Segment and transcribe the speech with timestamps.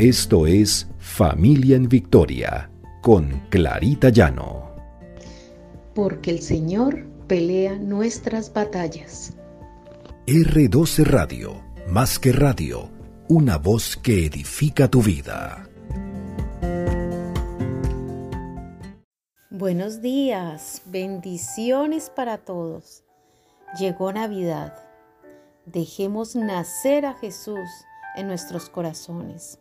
[0.00, 2.70] Esto es Familia en Victoria
[3.02, 4.74] con Clarita Llano.
[5.94, 9.34] Porque el Señor pelea nuestras batallas.
[10.26, 12.88] R12 Radio, más que radio,
[13.28, 15.68] una voz que edifica tu vida.
[19.50, 23.04] Buenos días, bendiciones para todos.
[23.78, 24.78] Llegó Navidad.
[25.66, 27.68] Dejemos nacer a Jesús
[28.16, 29.59] en nuestros corazones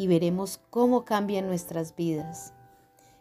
[0.00, 2.54] y veremos cómo cambian nuestras vidas.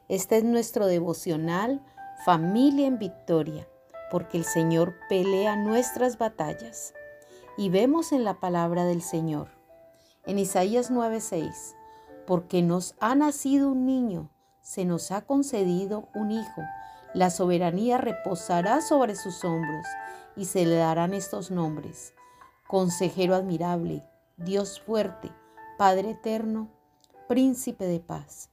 [0.08, 1.84] Este es nuestro devocional
[2.24, 3.68] Familia en Victoria,
[4.10, 6.94] porque el Señor pelea nuestras batallas.
[7.58, 9.50] Y vemos en la palabra del Señor,
[10.26, 11.76] en Isaías 9:6,
[12.26, 14.30] porque nos ha nacido un niño
[14.70, 16.62] se nos ha concedido un hijo.
[17.16, 19.88] La soberanía reposará sobre sus hombros
[20.36, 22.14] y se le darán estos nombres.
[22.68, 24.05] Consejero admirable,
[24.38, 25.32] Dios fuerte,
[25.80, 26.68] Padre eterno,
[27.30, 28.49] Príncipe de paz.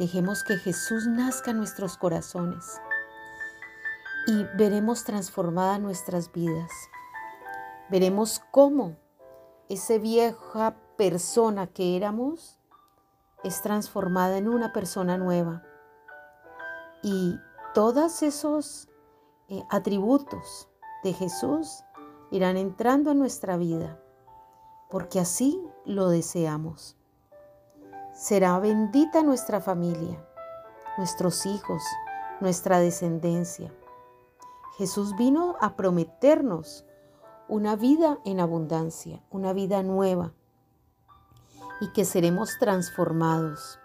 [0.00, 2.80] Dejemos que Jesús nazca en nuestros corazones
[4.26, 6.72] y veremos transformadas nuestras vidas.
[7.88, 8.96] Veremos cómo
[9.68, 12.58] esa vieja persona que éramos
[13.44, 15.62] es transformada en una persona nueva.
[17.04, 17.38] Y
[17.74, 18.88] todos esos
[19.48, 20.68] eh, atributos
[21.04, 21.84] de Jesús
[22.32, 24.02] irán entrando a nuestra vida,
[24.92, 26.98] porque así lo deseamos.
[28.12, 30.22] Será bendita nuestra familia,
[30.98, 31.82] nuestros hijos,
[32.40, 33.72] nuestra descendencia.
[34.76, 36.84] Jesús vino a prometernos
[37.48, 40.34] una vida en abundancia, una vida nueva,
[41.80, 43.80] y que seremos transformados.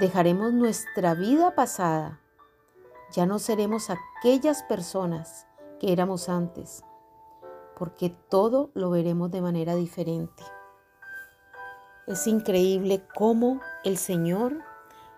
[0.00, 2.20] Dejaremos nuestra vida pasada.
[3.12, 5.46] Ya no seremos aquellas personas
[5.78, 6.82] que éramos antes,
[7.78, 10.42] porque todo lo veremos de manera diferente.
[12.06, 14.58] Es increíble cómo el Señor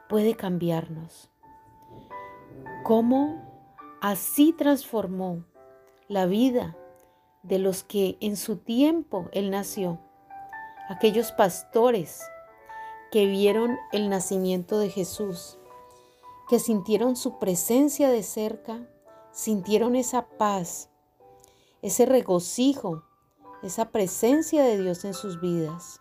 [0.09, 1.31] puede cambiarnos,
[2.85, 3.43] cómo
[4.01, 5.45] así transformó
[6.09, 6.77] la vida
[7.43, 10.01] de los que en su tiempo Él nació
[10.89, 12.23] aquellos pastores
[13.11, 15.59] que vieron el nacimiento de Jesús,
[16.49, 18.89] que sintieron su presencia de cerca,
[19.33, 20.91] sintieron esa paz,
[21.83, 23.05] ese regocijo,
[23.63, 26.01] esa presencia de Dios en sus vidas.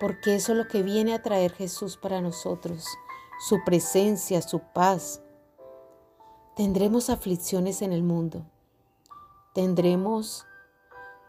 [0.00, 2.86] Porque eso es lo que viene a traer Jesús para nosotros,
[3.48, 5.22] su presencia, su paz.
[6.56, 8.44] Tendremos aflicciones en el mundo,
[9.54, 10.46] tendremos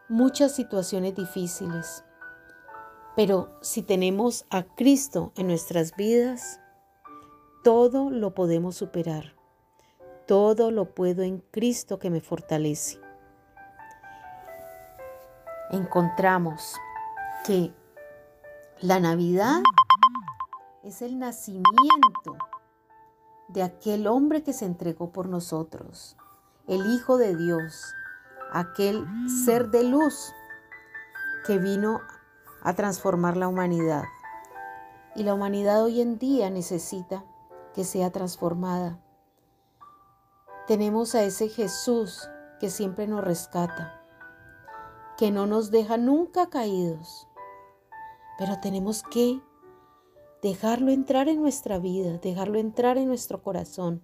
[0.09, 2.03] muchas situaciones difíciles.
[3.15, 6.59] Pero si tenemos a Cristo en nuestras vidas,
[7.63, 9.42] todo lo podemos superar.
[10.27, 12.99] Todo lo puedo en Cristo que me fortalece.
[15.71, 16.75] Encontramos
[17.45, 17.73] que
[18.79, 19.61] la Navidad
[20.83, 22.37] es el nacimiento
[23.47, 26.17] de aquel hombre que se entregó por nosotros,
[26.67, 27.93] el Hijo de Dios,
[28.51, 29.05] aquel
[29.45, 30.33] ser de luz
[31.45, 31.99] que vino
[32.61, 34.03] a transformar la humanidad.
[35.15, 37.23] Y la humanidad hoy en día necesita
[37.73, 38.99] que sea transformada.
[40.67, 42.29] Tenemos a ese Jesús
[42.59, 44.01] que siempre nos rescata,
[45.17, 47.27] que no nos deja nunca caídos,
[48.37, 49.41] pero tenemos que
[50.41, 54.01] dejarlo entrar en nuestra vida, dejarlo entrar en nuestro corazón.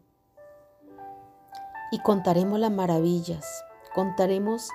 [1.91, 3.45] Y contaremos las maravillas
[3.93, 4.69] Contaremos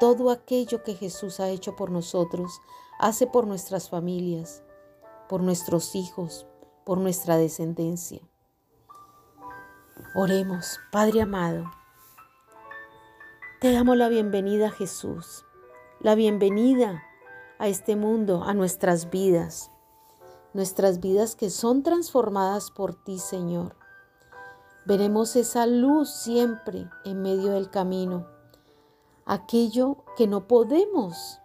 [0.00, 2.60] todo aquello que Jesús ha hecho por nosotros,
[2.98, 4.62] hace por nuestras familias,
[5.28, 6.46] por nuestros hijos,
[6.84, 8.20] por nuestra descendencia.
[10.16, 11.72] Oremos, Padre amado.
[13.60, 15.44] Te damos la bienvenida Jesús,
[15.98, 17.02] la bienvenida
[17.58, 19.72] a este mundo, a nuestras vidas,
[20.52, 23.74] nuestras vidas que son transformadas por ti, Señor.
[24.86, 28.28] Veremos esa luz siempre en medio del camino
[29.24, 31.40] aquello que no podemos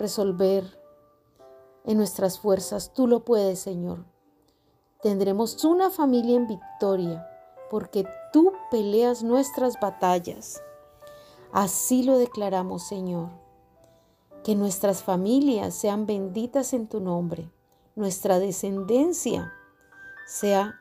[0.00, 0.76] resolver
[1.84, 2.92] en nuestras fuerzas.
[2.94, 4.06] Tú lo puedes, Señor.
[5.02, 7.28] Tendremos una familia en victoria
[7.72, 8.04] porque
[8.34, 10.62] tú peleas nuestras batallas.
[11.52, 13.30] Así lo declaramos, Señor.
[14.44, 17.50] Que nuestras familias sean benditas en tu nombre.
[17.96, 19.54] Nuestra descendencia
[20.26, 20.74] sea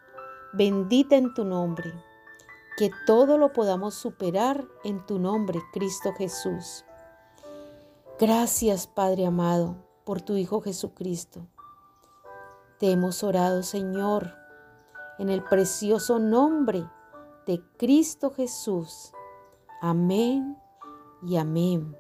[0.52, 1.94] bendita en tu nombre
[2.78, 6.84] que todo lo podamos superar en tu nombre, Cristo Jesús.
[8.20, 11.48] Gracias, Padre amado, por tu Hijo Jesucristo.
[12.80, 14.41] Te hemos orado, Señor,
[15.22, 16.84] en el precioso nombre
[17.46, 19.14] de Cristo Jesús.
[19.80, 20.58] Amén
[21.22, 21.96] y amén.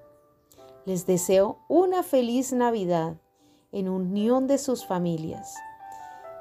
[0.85, 3.17] Les deseo una feliz Navidad
[3.71, 5.55] en unión de sus familias.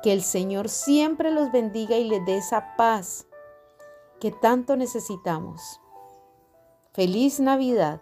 [0.03, 3.27] Que el Señor siempre los bendiga y les dé esa paz
[4.19, 5.82] que tanto necesitamos.
[6.94, 8.00] Feliz Navidad